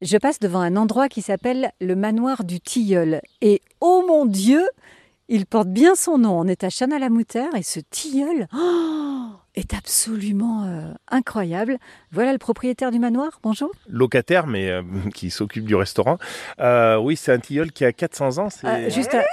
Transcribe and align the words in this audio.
Je 0.00 0.16
passe 0.16 0.38
devant 0.38 0.60
un 0.60 0.76
endroit 0.76 1.08
qui 1.08 1.22
s'appelle 1.22 1.72
le 1.80 1.96
manoir 1.96 2.44
du 2.44 2.60
Tilleul. 2.60 3.20
Et 3.40 3.60
oh 3.80 4.04
mon 4.06 4.26
Dieu, 4.26 4.62
il 5.28 5.44
porte 5.44 5.66
bien 5.66 5.96
son 5.96 6.18
nom. 6.18 6.38
On 6.38 6.44
est 6.46 6.62
à 6.62 6.70
Chanel-la-Moutere 6.70 7.52
et 7.56 7.64
ce 7.64 7.80
Tilleul 7.80 8.46
oh, 8.56 9.26
est 9.56 9.74
absolument 9.74 10.62
euh, 10.66 10.92
incroyable. 11.08 11.78
Voilà 12.12 12.30
le 12.30 12.38
propriétaire 12.38 12.92
du 12.92 13.00
manoir. 13.00 13.40
Bonjour. 13.42 13.72
Locataire, 13.88 14.46
mais 14.46 14.70
euh, 14.70 14.82
qui 15.14 15.30
s'occupe 15.30 15.64
du 15.64 15.74
restaurant. 15.74 16.18
Euh, 16.60 16.96
oui, 16.98 17.16
c'est 17.16 17.32
un 17.32 17.40
Tilleul 17.40 17.72
qui 17.72 17.84
a 17.84 17.92
400 17.92 18.38
ans. 18.38 18.48
Juste 18.90 19.14
à- 19.14 19.24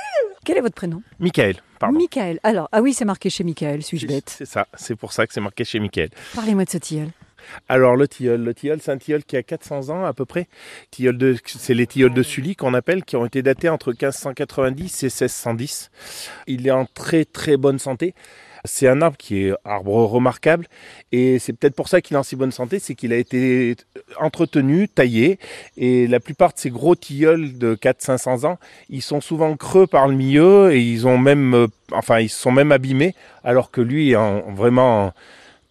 Quel 0.45 0.57
est 0.57 0.61
votre 0.61 0.73
prénom? 0.73 1.03
Michael, 1.19 1.57
pardon. 1.77 1.99
Michael. 1.99 2.39
Alors, 2.41 2.69
ah 2.71 2.81
oui, 2.81 2.95
c'est 2.95 3.05
marqué 3.05 3.29
chez 3.29 3.43
Michael, 3.43 3.83
suis-je 3.83 4.07
bête? 4.07 4.33
C'est 4.35 4.45
ça, 4.47 4.65
c'est 4.73 4.95
pour 4.95 5.13
ça 5.13 5.27
que 5.27 5.33
c'est 5.33 5.41
marqué 5.41 5.63
chez 5.63 5.79
Michael. 5.79 6.09
Parlez-moi 6.33 6.65
de 6.65 6.71
ce 6.71 6.79
Tilleul. 6.79 7.11
Alors 7.69 7.95
le 7.95 8.07
tilleul, 8.07 8.43
le 8.43 8.53
tilleul, 8.53 8.79
c'est 8.81 8.91
un 8.91 8.97
tilleul 8.97 9.23
qui 9.23 9.37
a 9.37 9.43
400 9.43 9.89
ans 9.89 10.05
à 10.05 10.13
peu 10.13 10.25
près. 10.25 10.47
Tilleul 10.91 11.17
de, 11.17 11.35
c'est 11.45 11.73
les 11.73 11.87
tilleuls 11.87 12.13
de 12.13 12.23
Sully 12.23 12.55
qu'on 12.55 12.73
appelle, 12.73 13.03
qui 13.03 13.15
ont 13.15 13.25
été 13.25 13.41
datés 13.41 13.69
entre 13.69 13.91
1590 13.91 15.03
et 15.03 15.05
1610. 15.07 15.91
Il 16.47 16.67
est 16.67 16.71
en 16.71 16.85
très 16.85 17.25
très 17.25 17.57
bonne 17.57 17.79
santé. 17.79 18.13
C'est 18.65 18.87
un 18.87 19.01
arbre 19.01 19.17
qui 19.17 19.45
est 19.45 19.53
arbre 19.63 20.03
remarquable 20.05 20.67
et 21.11 21.39
c'est 21.39 21.53
peut-être 21.53 21.75
pour 21.75 21.87
ça 21.87 22.01
qu'il 22.01 22.15
est 22.15 22.19
en 22.19 22.23
si 22.23 22.35
bonne 22.35 22.51
santé, 22.51 22.79
c'est 22.79 22.95
qu'il 22.95 23.13
a 23.13 23.17
été 23.17 23.75
entretenu, 24.19 24.89
taillé 24.89 25.39
et 25.77 26.07
la 26.07 26.19
plupart 26.19 26.53
de 26.53 26.57
ces 26.57 26.71
gros 26.71 26.95
tilleuls 26.95 27.57
de 27.57 27.75
400-500 27.75 28.47
ans, 28.47 28.59
ils 28.89 29.03
sont 29.03 29.21
souvent 29.21 29.55
creux 29.55 29.85
par 29.85 30.07
le 30.07 30.15
milieu 30.15 30.73
et 30.73 30.81
ils 30.81 31.05
ont 31.05 31.19
même, 31.19 31.53
euh, 31.53 31.67
enfin 31.91 32.19
ils 32.19 32.29
sont 32.29 32.51
même 32.51 32.71
abîmés 32.71 33.13
alors 33.43 33.69
que 33.69 33.81
lui 33.81 34.11
est 34.11 34.15
en, 34.15 34.41
vraiment 34.51 35.05
en 35.05 35.13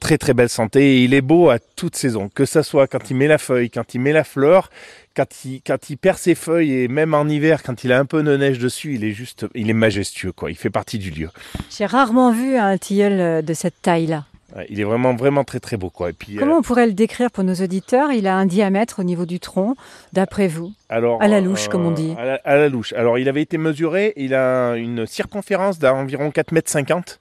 très 0.05 0.19
très 0.19 0.35
belle 0.35 0.51
santé 0.51 0.97
et 0.97 1.05
il 1.05 1.15
est 1.15 1.23
beau 1.23 1.49
à 1.49 1.59
toute 1.59 1.97
saison, 1.97 2.29
que 2.29 2.45
ça 2.45 2.63
soit 2.63 2.87
quand 2.87 3.11
il 3.11 3.17
met 3.17 3.27
la 3.27 3.39
feuille, 3.39 3.71
quand 3.71 3.95
il 3.95 4.03
met 4.03 4.13
la 4.13 4.23
fleur, 4.23 4.69
quand 5.17 5.47
il, 5.47 5.63
quand 5.67 5.89
il 5.89 5.97
perd 5.97 6.19
ses 6.19 6.35
feuilles 6.35 6.75
et 6.75 6.89
même 6.89 7.15
en 7.15 7.27
hiver 7.27 7.63
quand 7.63 7.85
il 7.85 7.91
a 7.91 7.99
un 7.99 8.05
peu 8.05 8.23
de 8.23 8.37
neige 8.37 8.59
dessus, 8.59 8.97
il 8.97 9.05
est 9.05 9.13
juste, 9.13 9.47
il 9.55 9.71
est 9.71 9.73
majestueux 9.73 10.33
quoi, 10.33 10.51
il 10.51 10.57
fait 10.57 10.69
partie 10.69 10.99
du 10.99 11.11
lieu. 11.11 11.31
J'ai 11.71 11.87
rarement 11.87 12.33
vu 12.33 12.57
un 12.57 12.77
Tilleul 12.77 13.43
de 13.43 13.55
cette 13.55 13.81
taille-là. 13.81 14.27
Ouais, 14.27 14.34
il 14.69 14.81
est 14.81 14.85
vraiment 14.85 15.15
vraiment 15.15 15.45
très 15.45 15.61
très 15.61 15.77
beau 15.77 15.91
quoi. 15.91 16.11
Et 16.11 16.13
puis 16.13 16.37
Comment 16.37 16.59
on 16.59 16.63
pourrait 16.63 16.87
le 16.87 16.93
décrire 16.93 17.31
pour 17.31 17.45
nos 17.45 17.55
auditeurs? 17.55 18.13
Il 18.13 18.27
a 18.27 18.37
un 18.37 18.47
diamètre 18.47 19.01
au 19.01 19.05
niveau 19.05 19.27
du 19.27 19.41
tronc, 19.41 19.75
d'après 20.13 20.49
vous? 20.49 20.73
Alors, 20.89 21.21
À 21.23 21.29
la 21.29 21.41
louche, 21.41 21.69
comme 21.69 21.87
on 21.87 21.91
dit. 21.91 22.15
À 22.19 22.25
la, 22.25 22.35
à 22.45 22.57
la 22.57 22.69
louche. 22.69 22.93
Alors, 22.93 23.19
il 23.19 23.29
avait 23.29 23.43
été 23.43 23.59
mesuré, 23.59 24.13
il 24.17 24.35
a 24.35 24.75
une 24.77 25.07
circonférence 25.07 25.79
d'environ 25.79 26.29
4,50 26.29 26.55
mètres. 26.95 27.21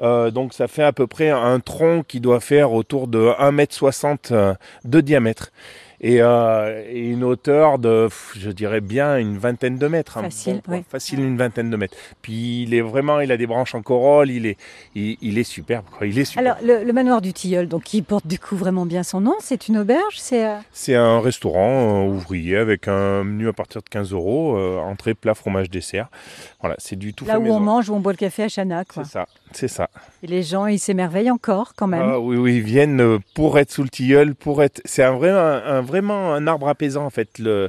Euh, 0.00 0.30
donc, 0.30 0.54
ça 0.54 0.68
fait 0.68 0.82
à 0.82 0.92
peu 0.92 1.06
près 1.06 1.28
un 1.28 1.60
tronc 1.60 2.04
qui 2.06 2.20
doit 2.20 2.40
faire 2.40 2.72
autour 2.72 3.08
de 3.08 3.18
1,60 3.38 3.52
mètre 3.52 4.32
euh, 4.32 4.54
de 4.84 5.00
diamètre. 5.00 5.52
Et, 6.02 6.22
euh, 6.22 6.82
et 6.88 7.00
une 7.10 7.24
hauteur 7.24 7.78
de, 7.78 8.08
je 8.34 8.50
dirais 8.50 8.80
bien, 8.80 9.18
une 9.18 9.36
vingtaine 9.36 9.76
de 9.76 9.86
mètres. 9.86 10.16
hein. 10.16 10.22
Facile, 10.22 10.62
oui. 10.68 10.82
Facile, 10.88 11.20
une 11.20 11.36
vingtaine 11.36 11.68
de 11.68 11.76
mètres. 11.76 11.94
Puis, 12.22 12.62
il 12.62 12.72
est 12.72 12.80
vraiment, 12.80 13.20
il 13.20 13.30
a 13.32 13.36
des 13.36 13.46
branches 13.46 13.74
en 13.74 13.82
corolle, 13.82 14.30
il 14.30 14.46
est, 14.46 14.56
il, 14.94 15.18
il 15.20 15.36
est 15.38 15.44
superbe, 15.44 15.84
quoi. 15.90 16.06
Il 16.06 16.18
est 16.18 16.24
superbe. 16.24 16.46
Alors, 16.46 16.78
le, 16.78 16.84
le 16.86 16.92
manoir 16.94 17.20
du 17.20 17.34
Tilleul, 17.34 17.68
donc 17.68 17.82
qui 17.82 18.00
porte 18.00 18.26
du 18.26 18.38
coup 18.38 18.56
vraiment 18.56 18.86
bien 18.86 19.02
son 19.02 19.20
nom, 19.20 19.34
c'est 19.40 19.68
une 19.68 19.76
auberge 19.76 20.16
C'est 20.18 20.46
euh, 20.46 20.54
C'est 20.72 20.94
un 20.94 21.20
restaurant 21.20 22.06
euh, 22.06 22.08
ouvrier 22.08 22.56
avec 22.56 22.88
un 22.88 23.22
menu 23.22 23.48
à 23.48 23.52
partir 23.52 23.82
de 23.82 23.88
15 23.90 24.12
euros, 24.12 24.56
euh, 24.56 24.78
entrée, 24.78 25.12
plat, 25.12 25.34
fromage, 25.34 25.68
dessert. 25.68 26.08
Voilà, 26.60 26.76
c'est 26.78 26.96
du 26.96 27.12
tout 27.12 27.26
là 27.26 27.34
fait 27.34 27.38
où 27.38 27.42
maison. 27.42 27.56
on 27.56 27.60
mange, 27.60 27.90
où 27.90 27.94
on 27.94 28.00
boit 28.00 28.12
le 28.12 28.16
café 28.18 28.44
à 28.44 28.48
Chana. 28.48 28.84
Quoi. 28.86 29.04
C'est 29.04 29.10
ça, 29.12 29.26
c'est 29.52 29.68
ça. 29.68 29.90
Et 30.22 30.26
les 30.26 30.42
gens, 30.42 30.64
ils 30.66 30.78
s'émerveillent 30.78 31.30
encore 31.30 31.74
quand 31.76 31.86
même. 31.86 32.02
Ah 32.02 32.18
oui, 32.20 32.36
oui, 32.36 32.56
ils 32.56 32.62
viennent 32.62 33.18
pour 33.34 33.58
être 33.58 33.70
sous 33.70 33.82
le 33.82 33.88
tilleul, 33.90 34.34
pour 34.34 34.62
être. 34.62 34.80
C'est 34.86 35.02
un 35.02 35.12
vrai, 35.12 35.30
un, 35.30 35.62
un- 35.66 35.89
vraiment 35.90 36.32
un 36.32 36.46
arbre 36.46 36.68
apaisant 36.68 37.04
en 37.04 37.10
fait. 37.10 37.38
Le, 37.38 37.68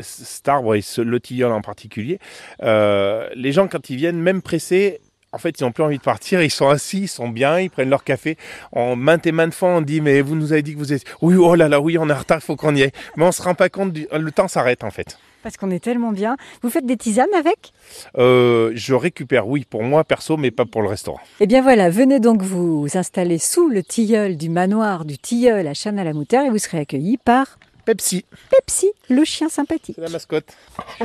cet 0.00 0.48
arbre 0.48 0.74
et 0.74 0.82
ce- 0.82 1.00
le 1.00 1.18
tilleul 1.18 1.50
en 1.52 1.62
particulier. 1.62 2.18
Euh, 2.62 3.28
les 3.34 3.52
gens 3.52 3.66
quand 3.66 3.90
ils 3.90 3.96
viennent, 3.96 4.20
même 4.20 4.42
pressés. 4.42 5.00
En 5.34 5.38
fait, 5.38 5.58
ils 5.58 5.64
n'ont 5.64 5.72
plus 5.72 5.82
envie 5.82 5.96
de 5.96 6.02
partir, 6.02 6.42
ils 6.42 6.50
sont 6.50 6.68
assis, 6.68 7.04
ils 7.04 7.08
sont 7.08 7.30
bien, 7.30 7.58
ils 7.58 7.70
prennent 7.70 7.88
leur 7.88 8.04
café. 8.04 8.36
En 8.70 8.96
maintes 8.96 9.26
et 9.26 9.32
maintes 9.32 9.54
fois, 9.54 9.70
on 9.70 9.80
dit, 9.80 10.02
mais 10.02 10.20
vous 10.20 10.34
nous 10.34 10.52
avez 10.52 10.60
dit 10.60 10.74
que 10.74 10.78
vous 10.78 10.92
êtes... 10.92 11.04
Oui, 11.22 11.36
oh 11.36 11.54
là 11.54 11.70
là, 11.70 11.80
oui, 11.80 11.96
on 11.96 12.06
est 12.10 12.12
en 12.12 12.18
retard, 12.18 12.40
il 12.42 12.44
faut 12.44 12.54
qu'on 12.54 12.76
y 12.76 12.82
aille. 12.82 12.92
Mais 13.16 13.24
on 13.24 13.32
se 13.32 13.40
rend 13.40 13.54
pas 13.54 13.70
compte, 13.70 13.94
du... 13.94 14.06
le 14.12 14.30
temps 14.30 14.46
s'arrête 14.46 14.84
en 14.84 14.90
fait. 14.90 15.16
Parce 15.42 15.56
qu'on 15.56 15.70
est 15.70 15.82
tellement 15.82 16.12
bien. 16.12 16.36
Vous 16.60 16.68
faites 16.68 16.84
des 16.84 16.98
tisanes 16.98 17.32
avec? 17.34 17.72
Euh, 18.18 18.72
je 18.74 18.92
récupère, 18.92 19.48
oui, 19.48 19.64
pour 19.64 19.82
moi 19.84 20.04
perso, 20.04 20.36
mais 20.36 20.50
pas 20.50 20.66
pour 20.66 20.82
le 20.82 20.88
restaurant. 20.88 21.20
Eh 21.40 21.46
bien 21.46 21.62
voilà, 21.62 21.88
venez 21.88 22.20
donc 22.20 22.42
vous 22.42 22.86
installer 22.92 23.38
sous 23.38 23.70
le 23.70 23.82
tilleul 23.82 24.36
du 24.36 24.50
manoir 24.50 25.06
du 25.06 25.16
Tilleul 25.16 25.66
à 25.66 25.72
Chana-la-Moutere 25.72 26.44
et 26.44 26.50
vous 26.50 26.58
serez 26.58 26.80
accueillis 26.80 27.16
par 27.16 27.58
Pepsi, 27.84 28.24
Pepsi, 28.50 28.90
le 29.08 29.24
chien 29.24 29.48
sympathique. 29.48 29.96
c'est 29.96 30.02
la 30.02 30.08
mascotte. 30.08 30.52